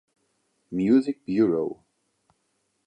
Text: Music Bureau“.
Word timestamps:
Music 0.71 1.23
Bureau“. 1.27 1.83